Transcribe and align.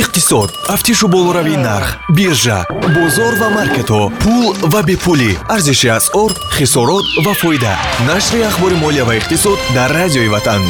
иқтисод 0.00 0.50
тафтишу 0.66 1.08
болоравии 1.08 1.56
нарх 1.56 1.98
биржа 2.16 2.66
бозор 2.94 3.32
ва 3.40 3.48
маркетҳо 3.58 4.02
пул 4.22 4.46
ва 4.72 4.82
бепулӣ. 4.82 5.32
Арзиши 5.48 5.88
асъор 5.88 6.32
хисорот 6.56 7.06
ва 7.24 7.32
фоида. 7.40 7.74
Нашри 8.06 8.42
ахбори 8.42 8.74
молия 8.74 9.04
ва 9.04 9.14
иқтисод 9.16 9.58
дар 9.74 9.90
радиои 9.90 10.28
ватан. 10.28 10.62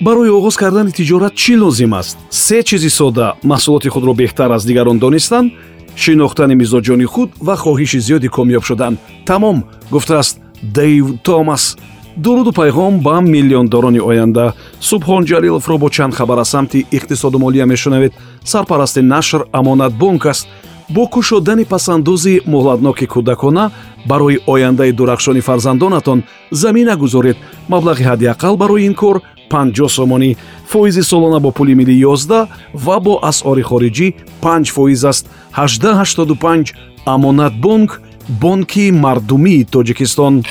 Барои 0.00 0.28
оғоз 0.28 0.56
кардани 0.56 0.92
тиҷорат 0.92 1.34
чӣ 1.34 1.56
лозим 1.56 1.94
аст? 1.94 2.18
Се 2.30 2.62
чизи 2.62 2.90
содда 2.90 3.34
маҳсулоти 3.44 3.88
худро 3.88 4.12
беҳтар 4.14 4.50
аз 4.50 4.64
дигарон 4.64 4.98
донистан? 4.98 5.52
Шинохтани 5.96 6.54
мизоҷони 6.54 7.06
худ 7.12 7.30
ва 7.40 7.56
хоҳиши 7.56 8.00
зиёди 8.06 8.28
комёб 8.28 8.64
шудан. 8.68 8.98
Тамом 9.26 9.64
гуфтааст 9.90 10.36
дэйв 10.62 11.06
томас 11.22 11.76
дуруду 12.20 12.52
пайғом 12.52 13.00
ба 13.00 13.20
миллиондорони 13.20 14.00
оянда. 14.00 14.52
Субҳон 14.80 15.24
ҷалиловро 15.24 15.78
бо 15.78 15.88
чанд 15.90 16.14
хабар 16.14 16.38
аз 16.38 16.48
самти 16.48 16.86
иқтисоду 16.90 17.38
молия 17.38 17.66
мешунавед. 17.66 18.12
Сарпарасти 18.44 19.00
нашр 19.00 19.44
амонатбонк 19.52 20.26
аст. 20.26 20.48
Бо 20.90 21.06
кушодани 21.06 21.64
пасандози 21.64 22.40
муҳлатноки 22.46 23.06
кӯдакона 23.06 23.70
барои 24.06 24.38
ояндаи 24.46 24.92
дурахшони 24.92 25.40
фарзандонатон 25.40 26.22
замина 26.50 26.96
гузоред 26.96 27.36
маблағи 27.68 28.04
ҳаддиақал 28.10 28.56
барои 28.56 28.86
ин 28.86 28.94
кор 28.94 29.22
50 29.50 29.88
сомонӣ. 29.88 30.36
Фоизи 30.66 31.02
солона 31.02 31.40
бо 31.40 31.50
пули 31.52 31.74
милли 31.74 32.04
11 32.04 32.48
ва 32.74 33.00
бо 33.00 33.18
асъори 33.22 33.62
хориҷӣ 33.62 34.14
5 34.42 34.70
фоиз 34.70 35.04
аст. 35.04 35.26
1885 35.56 36.74
амонатбонк 37.06 38.02
бонки 38.28 38.90
мардумии 38.90 39.64
тоҷикистон 39.64 40.42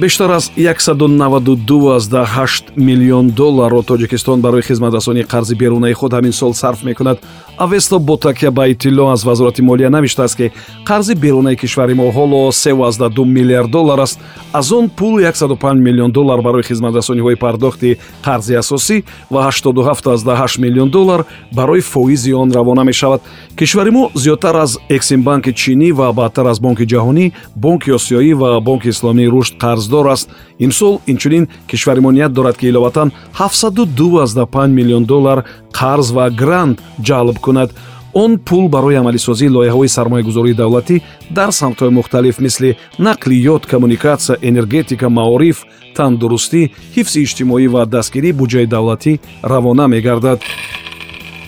бештар 0.00 0.30
аз 0.30 0.52
192,8 0.56 2.62
миллион 2.76 3.30
долларро 3.30 3.82
тоҷикистон 3.82 4.40
барои 4.40 4.62
хизматрасонии 4.62 5.24
қарзи 5.24 5.56
берунаи 5.56 5.92
худ 5.92 6.12
ҳамин 6.12 6.32
сол 6.32 6.54
сарф 6.54 6.84
мекунад. 6.84 7.18
Авесто 7.58 7.98
бо 7.98 8.16
такя 8.16 8.50
ба 8.50 8.68
иттилоъ 8.68 9.12
аз 9.12 9.24
вазорати 9.24 9.62
молия 9.62 9.90
навиштааст 9.90 10.36
ки 10.36 10.50
қарзи 10.84 11.14
берунаи 11.14 11.56
кишвари 11.56 11.94
мо 11.94 12.12
ҳоло 12.12 12.50
32 12.50 13.24
миллиард 13.24 13.70
доллар 13.70 13.98
аст. 13.98 14.20
Аз 14.52 14.72
он 14.72 14.88
пул 14.88 15.20
105 15.20 15.74
миллион 15.74 16.12
доллар 16.12 16.42
барои 16.42 16.62
хизматрасониҳои 16.62 17.36
пардохти 17.36 17.96
қарзи 18.24 18.54
асосӣ 18.58 19.02
ва 19.30 19.50
87,8 19.50 20.60
миллион 20.60 20.90
доллар 20.90 21.24
барои 21.52 21.80
фоизи 21.80 22.32
он 22.32 22.52
равона 22.52 22.84
мешавад. 22.84 23.22
Кишвари 23.56 23.90
мо 23.90 24.10
зиёдтар 24.14 24.56
аз 24.56 24.78
эксимбанки 24.88 25.52
чинӣ 25.52 25.92
ва 25.92 26.12
баъдтар 26.12 26.46
аз 26.46 26.60
бонки 26.60 26.86
ҷаҳонӣ 26.86 27.32
бонки 27.56 27.90
осиёӣ 27.90 28.34
ва 28.34 28.60
бонки 28.60 28.88
исломии 28.88 29.28
рушд 29.28 29.58
қарздор 29.90 30.12
аст. 30.12 30.30
Имсол 30.58 31.00
инчунин 31.06 31.48
кишвари 31.66 32.00
ният 32.00 32.32
дорад 32.32 32.56
ки 32.56 32.66
иловатан 32.66 33.12
725 33.34 34.68
миллион 34.68 35.04
доллар 35.04 35.44
қарз 35.72 36.12
ва 36.12 36.30
грант 36.30 36.80
ҷалб 37.02 37.40
кунад. 37.40 37.70
Он 38.12 38.38
пул 38.38 38.68
барои 38.68 38.96
амалисозии 38.96 39.48
лоиҳаҳои 39.48 39.88
сармоягузории 39.88 40.54
давлатӣ 40.54 41.02
дар 41.30 41.50
самтҳои 41.50 41.90
мухталиф 41.90 42.38
мисли 42.40 42.76
нақлиёт 42.98 43.66
коммуникатсия 43.66 44.38
энергетика 44.42 45.08
маориф 45.08 45.64
тандурустӣ 45.96 46.70
ҳифзи 46.96 47.18
иҷтимоӣ 47.22 47.68
ва 47.74 47.86
дастгирии 47.86 48.32
буҷаи 48.32 48.66
давлатӣ 48.66 49.12
равона 49.44 49.86
мегардад 49.86 50.38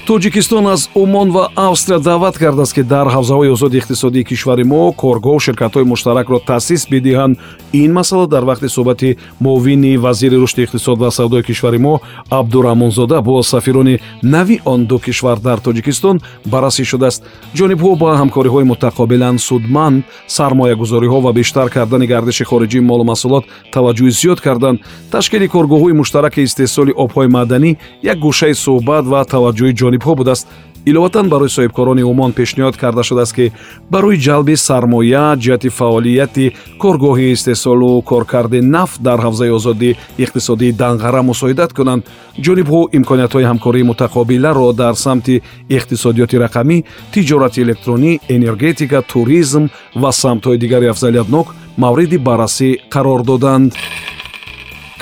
тоҷикистон 0.07 0.67
аз 0.67 0.91
умон 0.95 1.31
ва 1.31 1.49
австрия 1.57 1.99
даъват 1.99 2.39
кардааст 2.39 2.75
ки 2.75 2.83
дар 2.83 3.07
ҳавзаҳои 3.07 3.53
озоди 3.53 3.79
иқтисодии 3.81 4.25
кишвари 4.25 4.65
мо 4.65 4.93
коргоҳу 5.03 5.41
ширкатҳои 5.47 5.85
муштаракро 5.85 6.39
таъсис 6.39 6.89
бидиҳанд. 6.91 7.39
Ин 7.73 7.93
масъала 7.93 8.27
дар 8.27 8.43
вақти 8.43 8.69
суҳбати 8.69 9.17
муовини 9.41 9.97
вазири 9.97 10.37
рушди 10.37 10.65
иқтисод 10.67 10.99
ва 10.99 11.11
савдои 11.11 11.43
кишвари 11.43 11.79
мо 11.79 12.01
абдураҳмонзода 12.31 13.23
бо 13.23 13.43
сафирони 13.43 14.01
нави 14.23 14.61
он 14.65 14.87
ду 14.87 14.99
кишвар 14.99 15.39
дар 15.39 15.59
тоҷикистон 15.61 16.21
баррасӣ 16.47 16.85
шудааст. 16.85 17.23
Ҷонибҳо 17.59 17.97
ба 18.03 18.11
ҳамкориҳои 18.21 18.65
мутақобилан 18.73 19.39
судманд 19.39 20.05
сармоягузориҳо 20.27 21.19
ва 21.23 21.33
бештар 21.33 21.71
кардани 21.71 22.07
гардиши 22.07 22.45
хориҷии 22.45 22.81
молу 22.81 23.05
маҳсулот 23.05 23.45
таваҷҷӯҳи 23.75 24.13
зиёд 24.21 24.41
карданд. 24.47 24.79
Ташкили 25.13 25.47
коргоҳҳои 25.55 25.93
муштараки 26.01 26.41
истеҳсоли 26.43 26.93
обҳои 27.05 27.29
маъданӣ 27.37 27.71
як 28.03 28.19
гӯшаи 28.27 28.55
суҳбат 28.65 29.05
ва 29.13 29.21
таваҷҷӯҳи 29.35 29.92
ҷонибҳо 29.93 30.15
будааст 30.21 30.47
иловатан 30.87 31.29
барои 31.29 31.49
соҳибкорони 31.57 32.03
умон 32.03 32.33
пешниҳод 32.33 32.77
карда 32.83 33.03
шудааст 33.03 33.35
ки 33.37 33.53
барои 33.91 34.17
ҷалби 34.27 34.55
сармоя 34.57 35.27
ҷиҳати 35.43 35.69
фаъолияти 35.79 36.53
коргоҳи 36.83 37.33
истеҳсолу 37.37 38.03
коркарди 38.11 38.61
нафт 38.75 38.99
дар 39.07 39.19
ҳавзаи 39.27 39.51
озоди 39.59 39.97
иқтисодии 40.25 40.77
данғара 40.83 41.21
мусоидат 41.31 41.71
кунанд. 41.79 42.03
Ҷонибҳо 42.45 42.81
имкониятҳои 42.99 43.49
ҳамкории 43.51 43.89
мутақобиларо 43.91 44.69
дар 44.83 44.95
самти 45.05 45.35
иқтисодиёти 45.77 46.37
рақамӣ 46.45 46.77
тиҷорати 47.13 47.59
электронӣ 47.65 48.13
энергетика 48.37 48.99
туризм 49.13 49.65
ва 50.03 50.11
самтҳои 50.23 50.59
дигари 50.63 50.87
афзалиятнок 50.95 51.47
мавриди 51.85 52.19
баррасӣ 52.29 52.71
қарор 52.95 53.21
доданд 53.31 53.71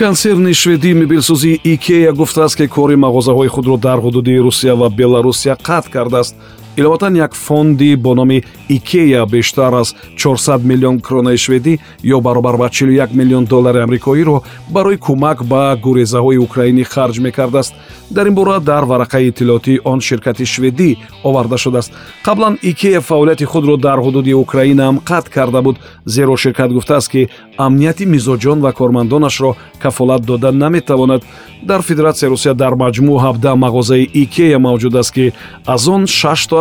консерни 0.01 0.55
шведии 0.55 0.95
мебелсозии 0.95 1.61
икея 1.63 2.13
гуфтааст 2.13 2.57
ки 2.57 2.67
кори 2.67 2.95
мағозаҳои 2.97 3.49
худро 3.49 3.77
дар 3.77 3.99
ҳудуди 4.01 4.39
русия 4.41 4.75
ва 4.75 4.89
беларусия 4.89 5.55
қатъ 5.57 5.91
кардааст 5.91 6.35
иловатан 6.77 7.17
як 7.17 7.35
фонди 7.35 7.97
бо 7.97 8.15
номи 8.15 8.43
икея 8.69 9.27
бештар 9.27 9.73
аз 9.73 9.95
400 10.17 10.65
миллион 10.65 11.01
кронаи 11.01 11.37
шведӣ 11.37 11.79
ё 12.05 12.21
баробар 12.21 12.57
ба 12.57 12.69
41 12.69 13.15
миллион 13.15 13.45
доллари 13.45 13.79
амрикоиро 13.79 14.43
барои 14.69 14.97
кӯмак 14.97 15.45
ба 15.45 15.77
гурезаҳои 15.83 16.39
украинӣ 16.39 16.85
харҷ 16.85 17.19
мекардааст. 17.21 17.75
Дар 18.11 18.27
ин 18.27 18.35
бора 18.35 18.61
дар 18.61 18.85
варақаи 18.85 19.29
иттилоотии 19.29 19.81
он 19.85 20.01
ширкати 20.01 20.45
шведӣ 20.45 20.97
оварда 21.25 21.57
шудааст. 21.59 21.93
Қаблан 22.25 22.59
икея 22.63 23.01
фаъолияти 23.01 23.45
худро 23.45 23.77
дар 23.77 23.99
ҳудуди 23.99 24.33
украинаам 24.35 24.99
қатъ 24.99 25.31
карда 25.31 25.63
буд. 25.63 25.77
Зеро 26.05 26.37
ширкат 26.37 26.73
гуфтааст 26.73 27.11
ки 27.11 27.29
амнияти 27.57 28.07
мизоҷон 28.07 28.61
ва 28.61 28.73
кормандонашро 28.73 29.57
кафолат 29.79 30.23
дода 30.25 30.53
наметавонад. 30.53 31.23
Дар 31.63 31.83
федератсияи 31.83 32.31
русия 32.31 32.55
дар 32.55 32.73
маҷмӯъ 32.73 33.19
17 33.19 33.55
мағозаи 33.55 34.11
икея 34.15 34.59
мавҷуд 34.59 34.99
аст 34.99 35.13
ки 35.15 35.33
аз 35.67 35.89
он 35.89 36.07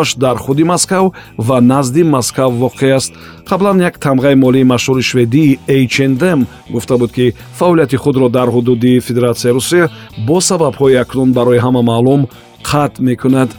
шаштоаш 0.03 0.15
дар 0.15 0.37
худи 0.37 0.63
москав 0.63 1.11
ва 1.37 1.61
назди 1.61 2.03
москав 2.03 2.53
воқеъ 2.53 2.95
аст. 2.95 3.13
Қаблан 3.45 3.81
як 3.81 3.97
тамғаи 3.99 4.35
молии 4.35 4.63
машҳури 4.63 5.01
шведии 5.01 5.59
hndm 5.67 6.45
гуфта 6.69 6.97
буд 6.97 7.11
ки 7.11 7.33
фаъолияти 7.57 7.95
худро 7.95 8.29
дар 8.29 8.47
ҳудуди 8.47 8.99
федератсияи 8.99 9.53
русия 9.53 9.89
бо 10.27 10.39
сабабҳои 10.41 10.95
акнун 10.95 11.33
барои 11.33 11.59
ҳама 11.59 11.81
маълум 11.81 12.27
қатъ 12.63 13.01
мекунад 13.01 13.49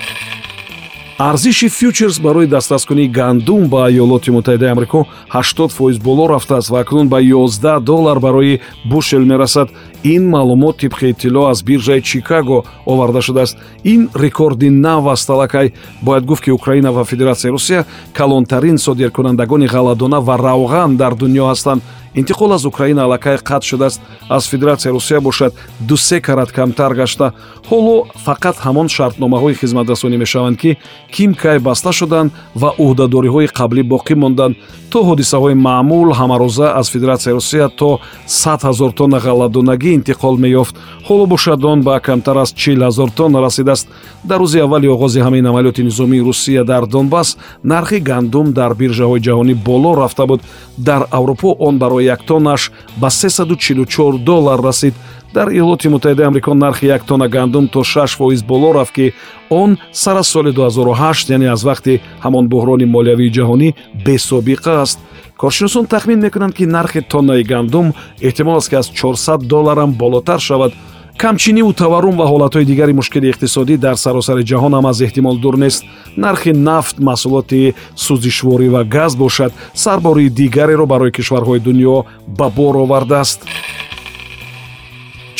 арзиши 1.20 1.68
фьючерс 1.68 2.18
барои 2.18 2.46
дастраскунии 2.46 3.06
гандум 3.06 3.68
ба 3.68 3.90
иёлоти 3.90 4.30
муттаҳидаи 4.30 4.70
амрико 4.70 5.06
80 5.28 5.68
фоиз 5.68 5.98
боло 5.98 6.26
рафтааст 6.28 6.70
ва 6.70 6.80
акнун 6.80 7.08
ба 7.08 7.20
11 7.20 7.80
доллар 7.80 8.18
барои 8.20 8.60
бушел 8.86 9.26
мерасад. 9.26 9.68
Ин 10.02 10.30
маълумот 10.30 10.78
тибқи 10.78 11.10
иттилоъ 11.10 11.50
аз 11.50 11.62
биржаи 11.62 12.00
чикаго 12.00 12.64
оварда 12.86 13.20
шудааст. 13.20 13.58
Ин 13.84 14.08
рекорди 14.16 14.70
нав 14.70 15.06
аст 15.06 15.26
талакай. 15.26 15.72
Бояд 16.02 16.24
гуфт 16.24 16.44
ки 16.44 16.50
украина 16.50 16.92
ва 16.92 17.04
федератсияи 17.04 17.52
русия 17.52 17.84
калонтарин 18.14 18.78
содиркунандагони 18.78 19.68
ғалладона 19.68 20.20
ва 20.20 20.38
равған 20.38 20.96
дар 20.96 21.14
дунё 21.14 21.52
ҳастанд 21.52 21.82
интиқол 22.14 22.54
аз 22.54 22.64
украина 22.64 23.02
аллакай 23.04 23.36
қатъ 23.36 23.64
шудааст. 23.64 24.00
Аз 24.28 24.48
федератсияи 24.48 24.92
русия 24.92 25.20
бошад 25.20 25.54
дусе 25.80 26.20
карат 26.20 26.52
камтар 26.52 26.94
гашта. 26.94 27.32
Ҳоло 27.70 28.06
фақат 28.26 28.56
ҳамон 28.64 28.88
шартномаҳои 28.88 29.54
хизматрасонӣ 29.54 30.16
мешаванд 30.16 30.56
ки 30.58 30.76
ким 31.12 31.34
кай 31.34 31.58
баста 31.58 31.92
шуданд 31.92 32.32
ва 32.54 32.74
ӯҳдадориҳои 32.78 33.48
қаблӣ 33.58 33.82
боқӣ 33.92 34.14
монданд. 34.14 34.56
То 34.90 34.98
ҳодисаҳои 35.10 35.54
маъмул 35.54 36.08
ҳамарӯза 36.20 36.66
аз 36.80 36.90
федератсияи 36.90 37.34
русия 37.34 37.68
то 37.68 38.00
100 38.26 38.64
ҳазор 38.68 38.92
тонна 38.92 39.18
ғалладонагӣ 39.18 39.90
интиқол 39.98 40.36
меёфт. 40.44 40.74
Ҳоло 41.08 41.26
бошад 41.26 41.64
он 41.64 41.82
ба 41.82 42.00
камтар 42.00 42.36
аз 42.36 42.52
40 42.52 42.82
ҳазор 42.88 43.10
тонна 43.10 43.40
расидааст. 43.40 43.88
Дар 44.24 44.40
рӯзи 44.40 44.58
аввали 44.60 44.88
оғози 44.88 45.20
ҳамаи 45.20 45.40
амалиёти 45.50 45.82
низомии 45.82 46.20
русия 46.20 46.64
дар 46.64 46.86
донбас 46.86 47.36
нархи 47.64 47.98
гандум 48.00 48.52
дар 48.52 48.74
биржаҳои 48.74 49.20
ҷаҳонӣ 49.20 49.54
боло 49.54 49.94
рафта 49.94 50.26
буд. 50.26 50.40
Дар 50.78 51.06
аврупо 51.10 51.48
он 51.58 51.78
барои 51.78 51.99
як 52.00 52.22
тоннаш 52.22 52.72
ба 52.96 53.08
344 53.10 54.18
доллар 54.18 54.60
расид. 54.60 54.94
Дар 55.34 55.48
иёлоти 55.48 55.88
муттаҳидаи 55.88 56.26
амрико 56.26 56.54
нархи 56.54 56.86
як 56.86 57.04
тонна 57.04 57.28
гандум 57.28 57.68
то 57.68 57.84
6 57.84 58.16
фоиз 58.16 58.42
боло 58.42 58.72
рафт 58.72 58.92
ки 58.94 59.12
он 59.48 59.78
сар 59.92 60.16
аз 60.16 60.28
соли 60.28 60.50
2008 60.52 61.30
яъне 61.30 61.46
аз 61.52 61.64
вақти 61.64 62.00
ҳамон 62.24 62.48
буҳрони 62.48 62.84
молиявии 62.84 63.32
ҷаҳонӣ 63.32 63.74
бесобиқа 64.04 64.82
аст. 64.82 64.98
Коршиносон 65.36 65.86
тахмин 65.86 66.20
мекунанд 66.20 66.54
ки 66.54 66.66
нархи 66.66 67.00
тоннаи 67.00 67.42
гандум 67.44 67.94
эҳтимол 68.20 68.56
аст 68.56 68.70
ки 68.70 68.74
аз 68.74 68.90
400 68.90 69.38
долларам 69.46 69.92
болотар 69.92 70.40
шавад 70.40 70.72
камчиниву 71.20 71.72
таваррум 71.72 72.16
ва 72.16 72.26
ҳолатҳои 72.32 72.64
дигари 72.64 72.92
мушкили 73.00 73.30
иқтисодӣ 73.32 73.74
дар 73.84 73.96
саросари 74.04 74.42
ҷаҳон 74.50 74.72
ҳам 74.76 74.86
аз 74.90 74.98
эҳтимол 75.06 75.36
дур 75.44 75.56
нест. 75.64 75.84
Нархи 76.24 76.52
нафт 76.68 76.96
маҳсулоти 77.08 77.74
сӯзишворӣ 78.04 78.68
ва 78.74 78.82
газ 78.96 79.12
бошад 79.22 79.52
сарбории 79.84 80.34
дигареро 80.40 80.86
барои 80.92 81.14
кишварҳои 81.16 81.60
дунё 81.66 81.96
ба 82.38 82.46
бор 82.56 82.74
овардааст. 82.84 83.40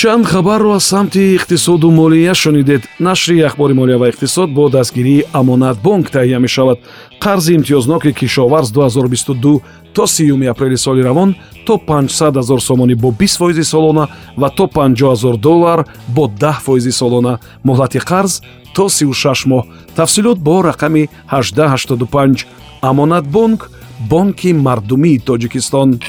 Чанд 0.01 0.25
хабарро 0.33 0.71
аз 0.79 0.85
самти 0.85 1.37
иқтисоду 1.37 1.91
молия 1.91 2.35
шунидед 2.35 2.83
нашри 2.99 3.41
ахбори 3.49 3.75
молия 3.75 3.99
ва 3.99 4.09
иқтисод 4.11 4.49
бо 4.57 4.69
дастгирии 4.69 5.25
амонатбонк 5.33 6.11
таҳия 6.11 6.39
мешавад 6.39 6.79
қарзи 7.21 7.57
имтиёзноки 7.57 8.13
кишоварз 8.13 8.71
2022 8.73 9.61
то 9.93 10.07
3 10.07 10.49
апрели 10.49 10.77
соли 10.77 11.03
равон 11.03 11.37
то 11.67 11.77
500 11.77 12.43
0 12.43 12.61
сомонӣ 12.61 12.95
бо 12.95 13.11
20 13.13 13.39
фоизи 13.39 13.63
солона 13.63 14.09
ва 14.37 14.51
то 14.51 14.67
50 14.67 15.17
0 15.17 15.39
доллар 15.39 15.85
бо 16.09 16.29
10 16.29 16.61
фоизи 16.65 16.93
солона. 16.93 17.39
Муҳлати 17.65 17.99
қарз 17.99 18.43
то 18.75 18.89
36 18.89 19.47
моҳ. 19.47 19.65
Тафсилот 19.97 20.39
бо 20.39 20.63
рақами 20.63 21.09
1885 21.31 22.47
амонатбонк 22.83 23.71
бонки 24.11 24.53
мардумии 24.53 25.19
тоҷикистон. 25.19 26.01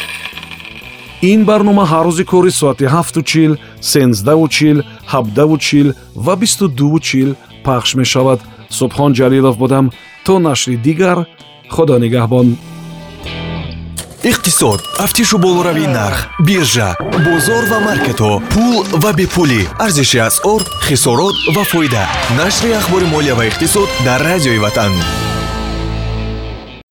Ин 1.22 1.46
барнома 1.46 1.86
ҳар 1.86 2.06
рӯзи 2.08 2.26
кори 2.26 2.52
соати 2.52 2.86
7чил 2.86 3.58
13чил 3.82 4.84
17чил 5.12 5.94
ва 6.16 6.36
22чил 6.36 7.36
пахш 7.64 7.96
мешавад 7.96 8.40
субҳон 8.80 9.12
ҷалилов 9.20 9.56
будам. 9.64 9.86
То 10.26 10.34
нашри 10.40 10.76
дигар 10.88 11.18
худо 11.74 11.96
нигаҳбон. 12.04 12.48
Иқтисод. 14.32 14.80
Тафтишу 14.98 15.38
болоравии 15.46 15.88
нарх 15.98 16.20
биржа 16.48 16.90
бозор 17.26 17.64
ва 17.72 17.80
маркетҳо 17.88 18.34
пул 18.54 18.84
ва 19.04 19.12
бепулӣ. 19.20 19.62
Арзиши 19.86 20.20
асъор 20.28 20.62
хисорот 20.88 21.36
ва 21.56 21.64
фоида. 21.72 22.04
Нашри 22.38 22.72
ахбори 22.80 23.06
молия 23.14 23.36
ва 23.36 23.44
иқтисод 23.50 23.90
дар 24.06 24.20
радиои 24.30 24.60
ватан 24.66 24.94